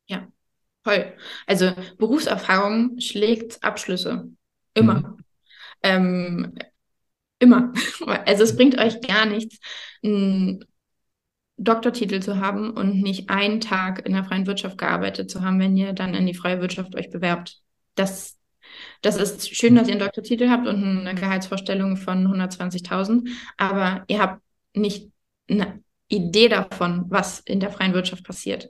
[0.08, 0.26] Ja,
[0.82, 1.12] voll.
[1.46, 4.28] Also Berufserfahrung schlägt Abschlüsse.
[4.74, 5.00] Immer.
[5.00, 5.16] Mhm.
[5.82, 6.54] Ähm,
[7.38, 7.72] immer.
[8.24, 9.58] Also es bringt euch gar nichts,
[10.02, 10.64] einen
[11.58, 15.76] Doktortitel zu haben und nicht einen Tag in der freien Wirtschaft gearbeitet zu haben, wenn
[15.76, 17.60] ihr dann in die freie Wirtschaft euch bewerbt.
[17.94, 18.38] Das,
[19.00, 24.20] das ist schön, dass ihr einen Doktortitel habt und eine Gehaltsvorstellung von 120.000, aber ihr
[24.20, 24.42] habt
[24.74, 25.10] nicht
[25.48, 28.68] eine Idee davon, was in der freien Wirtschaft passiert.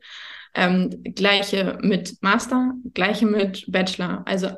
[0.55, 4.23] Ähm, gleiche mit Master, gleiche mit Bachelor.
[4.27, 4.51] Also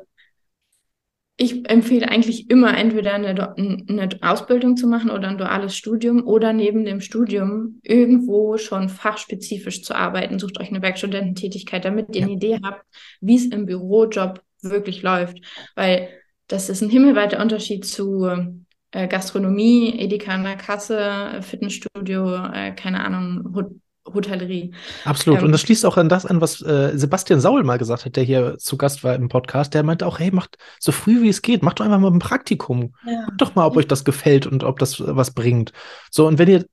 [1.41, 6.51] ich empfehle eigentlich immer entweder eine, eine, Ausbildung zu machen oder ein duales Studium oder
[6.51, 10.37] neben dem Studium irgendwo schon fachspezifisch zu arbeiten.
[10.37, 12.83] Sucht euch eine Werkstudententätigkeit, damit ihr eine Idee habt,
[13.21, 15.37] wie es im Bürojob wirklich läuft.
[15.75, 16.09] Weil
[16.47, 18.27] das ist ein himmelweiter Unterschied zu
[18.91, 23.71] äh, Gastronomie, Edeka an der Kasse, Fitnessstudio, äh, keine Ahnung,
[24.13, 24.71] Hotellerie.
[25.05, 25.39] Absolut.
[25.39, 28.15] Ähm, und das schließt auch an das an, was äh, Sebastian Saul mal gesagt hat,
[28.15, 29.73] der hier zu Gast war im Podcast.
[29.73, 32.19] Der meinte auch, hey, macht so früh wie es geht, macht doch einfach mal ein
[32.19, 32.93] Praktikum.
[33.05, 33.25] Ja.
[33.25, 35.71] Guckt doch mal, ob euch das gefällt und ob das was bringt.
[36.11, 36.65] So, und wenn ihr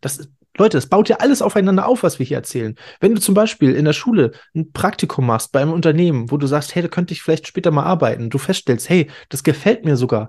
[0.00, 2.74] das, Leute, es baut ja alles aufeinander auf, was wir hier erzählen.
[3.00, 6.46] Wenn du zum Beispiel in der Schule ein Praktikum machst bei einem Unternehmen, wo du
[6.46, 9.96] sagst, hey, da könnte ich vielleicht später mal arbeiten, du feststellst, hey, das gefällt mir
[9.96, 10.28] sogar,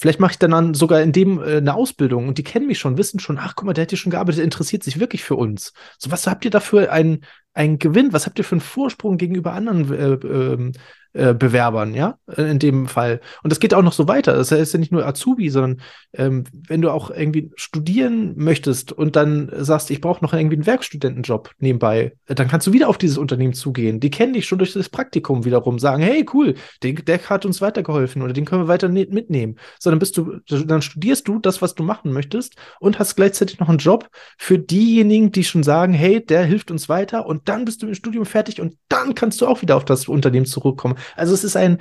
[0.00, 2.96] Vielleicht mache ich dann sogar in dem äh, eine Ausbildung und die kennen mich schon,
[2.96, 5.34] wissen schon, ach guck mal, der hat hier schon gearbeitet, der interessiert sich wirklich für
[5.34, 5.74] uns.
[5.98, 8.14] So, was habt ihr dafür einen, einen Gewinn?
[8.14, 10.72] Was habt ihr für einen Vorsprung gegenüber anderen äh, äh,
[11.12, 13.20] äh, Bewerbern, ja, in dem Fall.
[13.42, 14.34] Und das geht auch noch so weiter.
[14.34, 15.80] Das ist ja nicht nur Azubi, sondern
[16.12, 20.66] ähm, wenn du auch irgendwie studieren möchtest und dann sagst, ich brauche noch irgendwie einen
[20.66, 23.98] Werkstudentenjob nebenbei, dann kannst du wieder auf dieses Unternehmen zugehen.
[23.98, 27.60] Die kennen dich schon durch das Praktikum wiederum, sagen, hey, cool, den, der hat uns
[27.60, 29.56] weitergeholfen oder den können wir weiter mitnehmen.
[29.80, 33.68] Sondern bist du, dann studierst du das, was du machen möchtest und hast gleichzeitig noch
[33.68, 37.82] einen Job für diejenigen, die schon sagen, hey, der hilft uns weiter und dann bist
[37.82, 40.96] du im Studium fertig und dann kannst du auch wieder auf das Unternehmen zurückkommen.
[41.16, 41.78] Also es ist ein,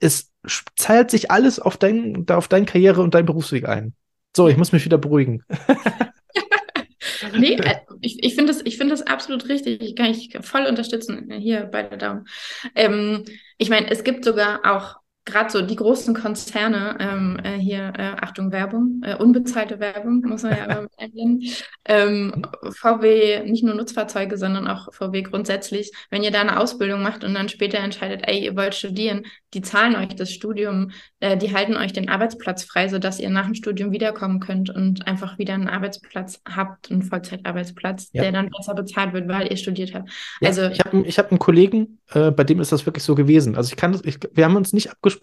[0.00, 0.30] es
[0.76, 3.94] zahlt sich alles auf dein, auf deine Karriere und deinen Berufsweg ein.
[4.36, 5.42] So, ich muss mich wieder beruhigen.
[7.36, 9.82] nee, äh, ich, ich finde das, find das absolut richtig.
[9.82, 11.30] Ich kann ich voll unterstützen.
[11.30, 12.26] Hier bei der Daumen.
[12.74, 13.24] Ähm,
[13.56, 14.97] ich meine, es gibt sogar auch
[15.30, 20.42] gerade so die großen Konzerne, ähm, äh, hier, äh, Achtung, Werbung, äh, unbezahlte Werbung, muss
[20.42, 21.50] man ja immer mit einblenden.
[21.84, 27.24] Ähm, VW, nicht nur Nutzfahrzeuge, sondern auch VW grundsätzlich, wenn ihr da eine Ausbildung macht
[27.24, 31.54] und dann später entscheidet, ey, ihr wollt studieren, die zahlen euch das Studium, äh, die
[31.54, 35.54] halten euch den Arbeitsplatz frei, sodass ihr nach dem Studium wiederkommen könnt und einfach wieder
[35.54, 38.22] einen Arbeitsplatz habt, einen Vollzeitarbeitsplatz, ja.
[38.22, 40.10] der dann besser bezahlt wird, weil ihr studiert habt.
[40.40, 43.14] Ja, also ich habe ich hab einen Kollegen, äh, bei dem ist das wirklich so
[43.14, 43.56] gewesen.
[43.56, 45.17] Also ich kann das, ich, wir haben uns nicht abgesprochen,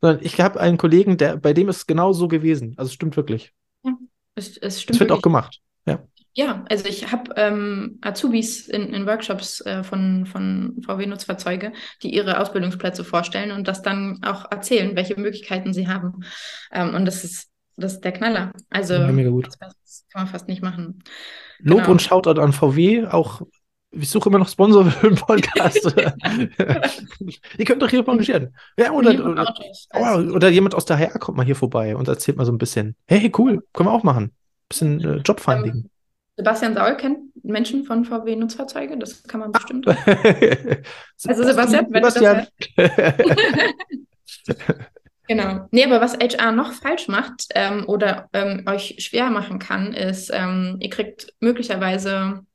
[0.00, 2.74] sondern ich habe einen Kollegen, der, bei dem ist es genau so gewesen.
[2.76, 3.52] Also es stimmt wirklich.
[3.84, 3.92] Ja,
[4.34, 4.96] es, es stimmt.
[4.96, 5.18] Es wird wirklich.
[5.18, 5.60] auch gemacht.
[5.86, 6.04] Ja.
[6.34, 12.38] Ja, also ich habe ähm, Azubis in, in Workshops äh, von, von VW-Nutzfahrzeuge, die ihre
[12.38, 16.20] Ausbildungsplätze vorstellen und das dann auch erzählen, welche Möglichkeiten sie haben.
[16.70, 18.52] Ähm, und das ist, das ist der Knaller.
[18.70, 19.48] Also ja, mega gut.
[19.58, 21.02] das kann man fast nicht machen.
[21.58, 21.90] Lob genau.
[21.90, 23.42] und Shoutout an VW, auch
[23.90, 25.94] ich suche immer noch Sponsor für den Podcast.
[27.58, 28.54] Ihr könnt doch hier engagieren.
[28.76, 29.54] Ja, oder, oder,
[29.94, 32.58] oder, oder, jemand aus der HR kommt mal hier vorbei und erzählt mal so ein
[32.58, 32.96] bisschen.
[33.06, 34.32] Hey, cool, können wir auch machen.
[34.68, 35.74] Bisschen äh, Jobfinding.
[35.74, 35.90] Ähm,
[36.36, 39.88] Sebastian Saul kennt Menschen von VW Nutzfahrzeuge, das kann man bestimmt.
[41.26, 42.46] also Sebastian, wenn Sebastian.
[42.76, 44.56] das
[45.28, 45.68] Genau.
[45.72, 50.30] Nee, aber was HR noch falsch macht ähm, oder ähm, euch schwer machen kann, ist,
[50.32, 52.46] ähm, ihr kriegt möglicherweise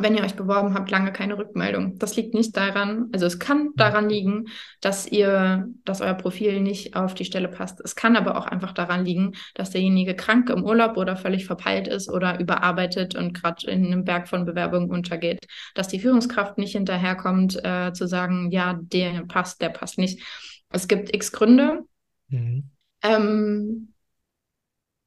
[0.00, 1.98] wenn ihr euch beworben habt, lange keine Rückmeldung.
[1.98, 4.46] Das liegt nicht daran, also es kann daran liegen,
[4.80, 7.80] dass ihr, dass euer Profil nicht auf die Stelle passt.
[7.80, 11.88] Es kann aber auch einfach daran liegen, dass derjenige krank im Urlaub oder völlig verpeilt
[11.88, 15.46] ist oder überarbeitet und gerade in einem Berg von Bewerbungen untergeht.
[15.74, 20.22] Dass die Führungskraft nicht hinterherkommt, äh, zu sagen, ja, der passt, der passt nicht.
[20.70, 21.80] Es gibt x Gründe.
[22.28, 22.70] Mhm.
[23.02, 23.94] Ähm,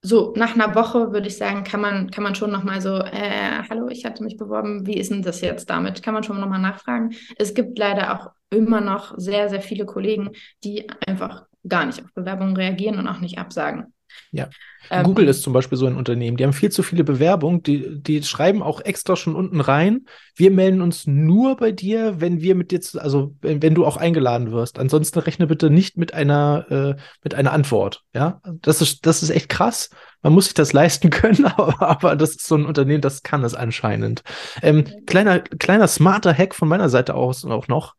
[0.02, 3.64] so nach einer Woche würde ich sagen, kann man, kann man schon nochmal so, äh,
[3.70, 6.02] hallo, ich hatte mich beworben, wie ist denn das jetzt damit?
[6.04, 7.14] Kann man schon nochmal nachfragen.
[7.38, 10.32] Es gibt leider auch immer noch sehr, sehr viele Kollegen,
[10.64, 13.94] die einfach gar nicht auf Bewerbungen reagieren und auch nicht absagen.
[14.32, 14.50] Ja.
[14.90, 18.02] Ähm, Google ist zum Beispiel so ein Unternehmen, die haben viel zu viele Bewerbungen, die,
[18.02, 22.56] die schreiben auch extra schon unten rein, wir melden uns nur bei dir, wenn wir
[22.56, 24.80] mit dir, zu, also wenn, wenn, du auch eingeladen wirst.
[24.80, 26.66] Ansonsten rechne bitte nicht mit einer,
[26.98, 28.04] äh, mit einer Antwort.
[28.14, 29.90] Ja, das ist, das ist echt krass.
[30.22, 33.44] Man muss sich das leisten können, aber, aber das ist so ein Unternehmen, das kann
[33.44, 34.24] es anscheinend.
[34.62, 37.96] Ähm, kleiner, kleiner smarter Hack von meiner Seite aus auch noch.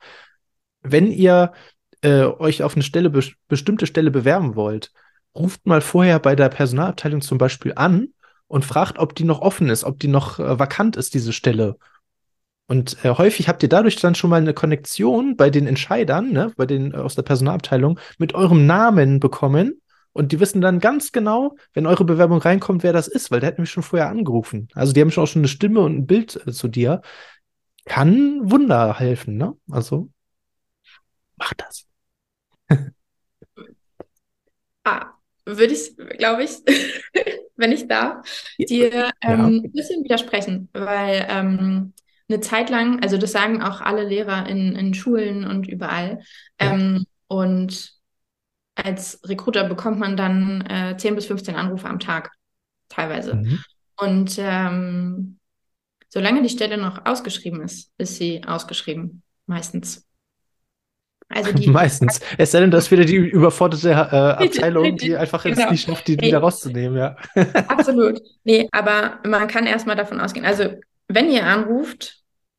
[0.83, 1.53] Wenn ihr
[2.03, 4.93] äh, euch auf eine Stelle, be bestimmte Stelle bewerben wollt,
[5.35, 8.09] ruft mal vorher bei der Personalabteilung zum Beispiel an
[8.47, 11.77] und fragt, ob die noch offen ist, ob die noch äh, vakant ist, diese Stelle.
[12.67, 16.53] Und äh, häufig habt ihr dadurch dann schon mal eine Konnektion bei den Entscheidern, ne,
[16.57, 19.81] bei den äh, aus der Personalabteilung, mit eurem Namen bekommen.
[20.13, 23.49] Und die wissen dann ganz genau, wenn eure Bewerbung reinkommt, wer das ist, weil der
[23.49, 24.69] hat nämlich schon vorher angerufen.
[24.75, 27.03] Also die haben schon auch schon eine Stimme und ein Bild äh, zu dir.
[27.87, 29.57] Kann Wunder helfen, ne?
[29.71, 30.11] Also
[31.37, 31.87] macht das.
[34.85, 35.07] ah,
[35.59, 36.59] würde ich, glaube ich,
[37.57, 38.27] wenn ich darf,
[38.59, 41.93] dir ähm, ein bisschen widersprechen, weil ähm,
[42.29, 46.21] eine Zeit lang, also das sagen auch alle Lehrer in, in Schulen und überall,
[46.59, 47.93] ähm, und
[48.75, 52.33] als Recruiter bekommt man dann äh, 10 bis 15 Anrufe am Tag,
[52.89, 53.35] teilweise.
[53.37, 53.59] Mhm.
[53.97, 55.39] Und ähm,
[56.09, 60.07] solange die Stelle noch ausgeschrieben ist, ist sie ausgeschrieben, meistens.
[61.31, 62.21] Also die, Meistens.
[62.37, 65.71] Es sei denn, dass wieder die überforderte äh, Abteilung, die einfach jetzt genau.
[65.71, 67.17] nicht schafft, die wieder rauszunehmen, ja.
[67.69, 68.21] Absolut.
[68.45, 70.45] Nee, aber man kann erstmal davon ausgehen.
[70.45, 70.75] Also,
[71.09, 72.19] wenn ihr anruft.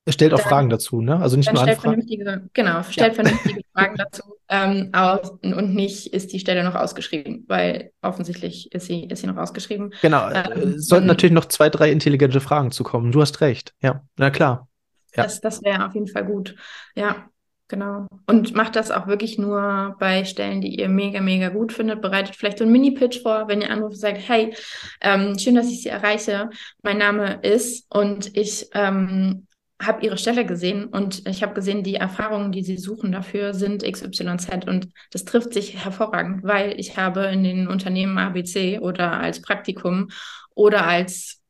[0.10, 1.18] Stellt auch dann, Fragen dazu, ne?
[1.18, 2.02] Also nicht nur stellt Anfragen.
[2.02, 3.24] Vernünftige, genau, stellt ja.
[3.24, 4.24] vernünftige Fragen dazu.
[4.50, 9.28] Ähm, aus, und nicht ist die Stelle noch ausgeschrieben, weil offensichtlich ist sie, ist sie
[9.28, 9.94] noch ausgeschrieben.
[10.02, 10.30] Genau.
[10.32, 13.12] Ähm, es sollten natürlich noch zwei, drei intelligente Fragen zu kommen.
[13.12, 13.74] Du hast recht.
[13.82, 14.68] Ja, na klar.
[15.16, 15.24] Ja.
[15.24, 16.56] Das, das wäre auf jeden Fall gut.
[16.96, 17.28] Ja.
[17.72, 18.06] Genau.
[18.28, 22.02] Und macht das auch wirklich nur bei Stellen, die ihr mega, mega gut findet.
[22.02, 24.54] Bereitet vielleicht so einen Mini-Pitch vor, wenn ihr anruft und sagt, hey,
[25.00, 26.50] ähm, schön, dass ich Sie erreiche.
[26.84, 29.48] Mein Name ist und ich ähm,
[29.82, 33.90] habe Ihre Stelle gesehen und ich habe gesehen, die Erfahrungen, die Sie suchen dafür, sind
[33.90, 39.42] XYZ und das trifft sich hervorragend, weil ich habe in den Unternehmen ABC oder als
[39.42, 40.10] Praktikum
[40.56, 41.42] oder als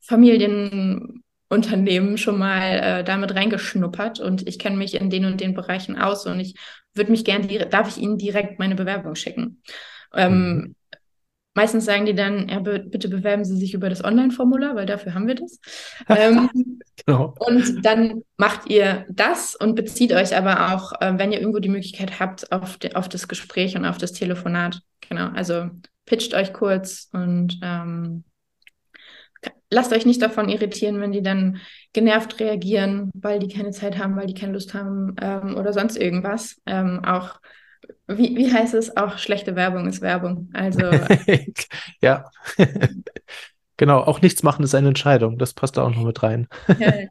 [0.00, 5.54] Familien Unternehmen schon mal äh, damit reingeschnuppert und ich kenne mich in den und den
[5.54, 6.56] Bereichen aus und ich
[6.94, 9.62] würde mich gerne, darf ich Ihnen direkt meine Bewerbung schicken?
[10.14, 10.74] Ähm, mhm.
[11.56, 15.26] Meistens sagen die dann, ja, bitte bewerben Sie sich über das Online-Formular, weil dafür haben
[15.26, 15.58] wir das.
[16.06, 16.50] ähm,
[17.06, 17.34] genau.
[17.38, 21.70] Und dann macht ihr das und bezieht euch aber auch, äh, wenn ihr irgendwo die
[21.70, 24.82] Möglichkeit habt, auf, auf das Gespräch und auf das Telefonat.
[25.08, 25.70] Genau, also
[26.04, 28.24] pitcht euch kurz und ähm,
[29.70, 31.58] lasst euch nicht davon irritieren, wenn die dann
[31.92, 35.96] genervt reagieren, weil die keine Zeit haben, weil die keine Lust haben ähm, oder sonst
[35.96, 36.60] irgendwas.
[36.66, 37.40] Ähm, auch,
[38.06, 38.96] wie, wie heißt es?
[38.96, 40.50] Auch schlechte Werbung ist Werbung.
[40.52, 40.90] Also.
[42.00, 42.30] ja.
[43.76, 45.38] genau, auch nichts machen ist eine Entscheidung.
[45.38, 46.48] Das passt da auch noch mit rein.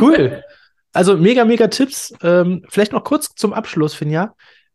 [0.00, 0.42] cool.
[0.92, 2.12] Also mega, mega Tipps.
[2.22, 4.34] Ähm, vielleicht noch kurz zum Abschluss, Finja.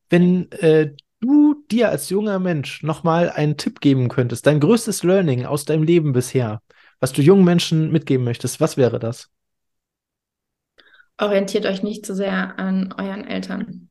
[0.09, 5.45] Wenn äh, du dir als junger Mensch nochmal einen Tipp geben könntest, dein größtes Learning
[5.45, 6.61] aus deinem Leben bisher,
[6.99, 9.29] was du jungen Menschen mitgeben möchtest, was wäre das?
[11.19, 13.89] Orientiert euch nicht zu so sehr an euren Eltern.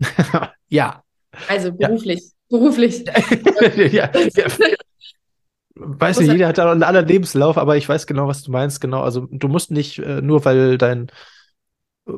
[0.68, 1.02] ja.
[1.48, 2.20] Also beruflich.
[2.20, 2.58] Ja.
[2.58, 3.04] Beruflich.
[3.92, 4.46] ja, ja.
[5.74, 8.80] Weiß nicht, jeder hat da einen anderen Lebenslauf, aber ich weiß genau, was du meinst.
[8.80, 11.10] Genau, also du musst nicht äh, nur, weil dein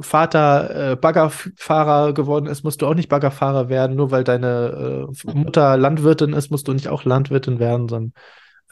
[0.00, 3.96] Vater äh, Baggerfahrer geworden ist, musst du auch nicht Baggerfahrer werden.
[3.96, 8.12] Nur weil deine äh, Mutter Landwirtin ist, musst du nicht auch Landwirtin werden, sondern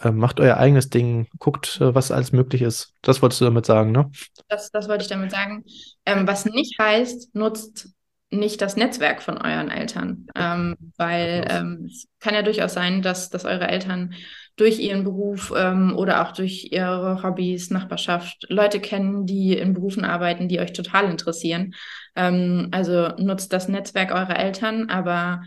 [0.00, 2.94] äh, macht euer eigenes Ding, guckt, äh, was alles möglich ist.
[3.02, 4.11] Das wolltest du damit sagen, ne?
[4.48, 5.64] Das, das wollte ich damit sagen.
[6.06, 7.90] Ähm, was nicht heißt, nutzt
[8.30, 13.28] nicht das Netzwerk von euren Eltern, ähm, weil ähm, es kann ja durchaus sein, dass,
[13.28, 14.14] dass eure Eltern
[14.60, 20.04] durch ihren Beruf ähm, oder auch durch ihre Hobbys, Nachbarschaft Leute kennen, die in Berufen
[20.04, 21.74] arbeiten, die euch total interessieren.
[22.14, 25.42] Ähm, also nutzt das Netzwerk eurer Eltern, aber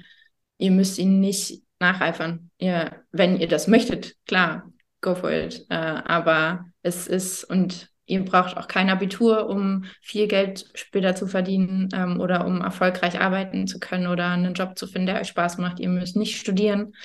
[0.58, 2.50] ihr müsst ihnen nicht nacheifern.
[2.58, 4.72] Ihr, wenn ihr das möchtet, klar,
[5.02, 5.64] go for it.
[5.70, 11.28] Äh, aber es ist und ihr braucht auch kein Abitur, um viel Geld später zu
[11.28, 15.28] verdienen ähm, oder um erfolgreich arbeiten zu können oder einen Job zu finden, der euch
[15.28, 15.80] Spaß macht.
[15.80, 16.96] Ihr müsst nicht studieren,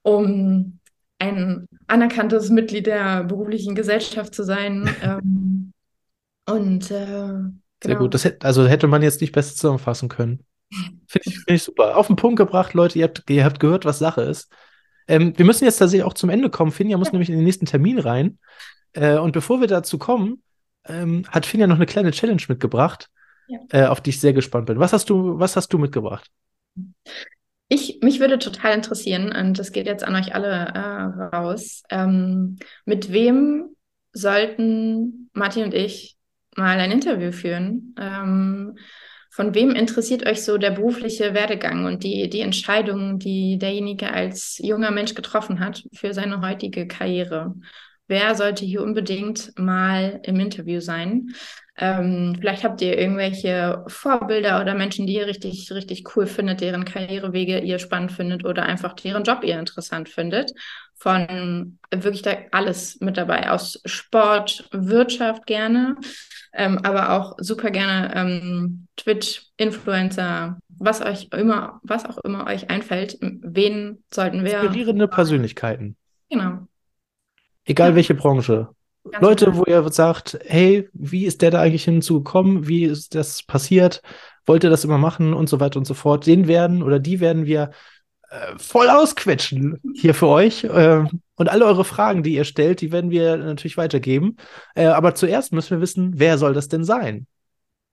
[0.00, 0.78] um
[1.18, 4.88] ein anerkanntes Mitglied der beruflichen Gesellschaft zu sein.
[5.02, 5.72] ähm,
[6.46, 7.52] und äh, genau.
[7.82, 8.14] Sehr gut.
[8.14, 10.44] Das hätte, also hätte man jetzt nicht besser zusammenfassen können.
[10.70, 11.96] Finde ich, find ich super.
[11.96, 12.98] Auf den Punkt gebracht, Leute.
[12.98, 14.52] Ihr habt, ihr habt gehört, was Sache ist.
[15.06, 16.70] Ähm, wir müssen jetzt tatsächlich auch zum Ende kommen.
[16.70, 17.12] Finja muss ja.
[17.12, 18.38] nämlich in den nächsten Termin rein.
[18.92, 20.42] Äh, und bevor wir dazu kommen,
[20.84, 23.08] ähm, hat Finja noch eine kleine Challenge mitgebracht,
[23.48, 23.58] ja.
[23.70, 24.78] äh, auf die ich sehr gespannt bin.
[24.78, 26.30] Was hast du, was hast du mitgebracht?
[27.68, 32.56] Ich, mich würde total interessieren, und das geht jetzt an euch alle äh, raus, ähm,
[32.86, 33.76] mit wem
[34.12, 36.16] sollten Martin und ich
[36.56, 37.94] mal ein Interview führen?
[37.98, 38.78] Ähm,
[39.30, 44.58] von wem interessiert euch so der berufliche Werdegang und die, die Entscheidungen, die derjenige als
[44.58, 47.54] junger Mensch getroffen hat für seine heutige Karriere?
[48.08, 51.34] Wer sollte hier unbedingt mal im Interview sein?
[51.80, 56.84] Ähm, vielleicht habt ihr irgendwelche Vorbilder oder Menschen, die ihr richtig, richtig cool findet, deren
[56.84, 60.52] Karrierewege ihr spannend findet oder einfach deren Job ihr interessant findet.
[60.96, 65.94] Von wirklich da alles mit dabei, aus Sport, Wirtschaft gerne,
[66.52, 72.70] ähm, aber auch super gerne ähm, Twitch, Influencer, was euch immer, was auch immer euch
[72.70, 73.18] einfällt.
[73.20, 74.60] Wen sollten wir?
[74.60, 75.96] Inspirierende Persönlichkeiten.
[76.28, 76.66] Genau.
[77.68, 77.94] Egal ja.
[77.96, 78.68] welche Branche.
[79.10, 79.58] Ganz Leute, genau.
[79.58, 82.66] wo ihr sagt, hey, wie ist der da eigentlich hinzugekommen?
[82.66, 84.02] Wie ist das passiert?
[84.46, 86.26] Wollte das immer machen und so weiter und so fort.
[86.26, 87.70] Den werden oder die werden wir
[88.30, 90.64] äh, voll ausquetschen hier für euch.
[90.64, 91.04] Äh,
[91.36, 94.36] und alle eure Fragen, die ihr stellt, die werden wir natürlich weitergeben.
[94.74, 97.26] Äh, aber zuerst müssen wir wissen, wer soll das denn sein?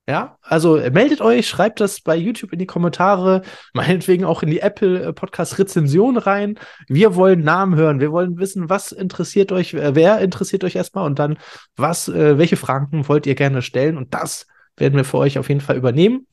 [0.08, 3.42] Ja, also äh, meldet euch, schreibt das bei YouTube in die Kommentare,
[3.74, 6.58] meinetwegen auch in die Apple äh, Podcast Rezension rein.
[6.86, 11.06] Wir wollen Namen hören, wir wollen wissen, was interessiert euch, äh, wer interessiert euch erstmal
[11.06, 11.38] und dann
[11.76, 15.60] was, welche Fragen wollt ihr gerne stellen und das werden wir für euch auf jeden
[15.60, 16.26] Fall übernehmen.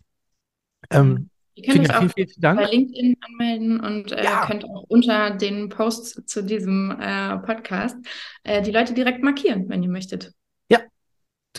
[0.90, 4.46] Ähm, Ihr könnt euch auch vielen, vielen bei LinkedIn anmelden und äh, ja.
[4.48, 7.96] könnt auch unter den Posts zu diesem äh, Podcast
[8.44, 10.34] äh, die Leute direkt markieren, wenn ihr möchtet.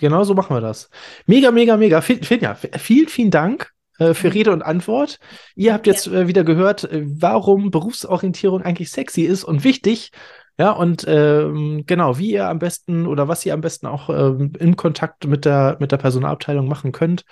[0.05, 0.91] Genau so machen wir das.
[1.25, 2.03] Mega, mega, mega.
[2.03, 4.35] Finja, vielen, vielen Dank äh, für.
[4.35, 5.19] Rede und Antwort.
[5.57, 10.11] Ihr habt jetzt äh, wieder gehört, äh, warum Berufsorientierung eigentlich sexy ist und wichtig.
[10.59, 14.53] Ja, und ähm, genau, wie ihr am besten oder was ihr am besten auch ähm,
[14.59, 17.25] in Kontakt mit der, mit der Personalabteilung machen könnt.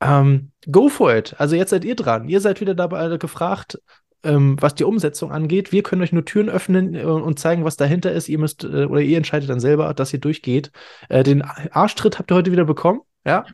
[0.00, 1.34] Ähm, go for it.
[1.38, 2.28] Also jetzt seid ihr dran.
[2.28, 3.80] Ihr seid wieder dabei gefragt,
[4.24, 5.72] ähm, was die Umsetzung angeht.
[5.72, 8.28] Wir können euch nur Türen öffnen äh, und zeigen, was dahinter ist.
[8.28, 10.72] Ihr müsst äh, oder ihr entscheidet dann selber, dass ihr durchgeht.
[11.08, 13.00] Äh, den Arschtritt habt ihr heute wieder bekommen.
[13.26, 13.46] Ja.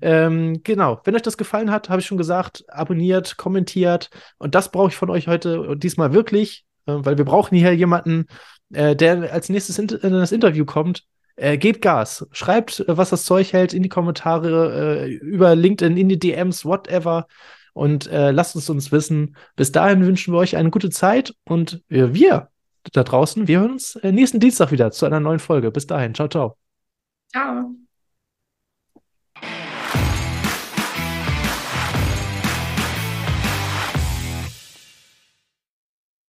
[0.00, 1.00] Ähm, genau.
[1.04, 4.10] Wenn euch das gefallen hat, habe ich schon gesagt, abonniert, kommentiert.
[4.38, 7.74] Und das brauche ich von euch heute und diesmal wirklich, äh, weil wir brauchen hier
[7.74, 8.26] jemanden,
[8.72, 11.04] äh, der als nächstes in, in das Interview kommt.
[11.36, 12.26] Äh, gebt Gas.
[12.32, 17.26] Schreibt, was das Zeug hält, in die Kommentare, über LinkedIn, in die DMs, whatever
[17.72, 19.36] und äh, lasst es uns wissen.
[19.56, 22.48] Bis dahin wünschen wir euch eine gute Zeit und äh, wir
[22.92, 25.70] da draußen, wir hören uns äh, nächsten Dienstag wieder zu einer neuen Folge.
[25.70, 26.56] Bis dahin, ciao, ciao.
[27.30, 27.74] Ciao.